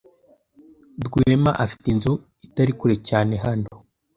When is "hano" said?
3.45-3.69